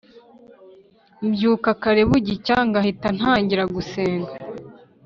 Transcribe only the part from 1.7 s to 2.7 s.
kare bugicya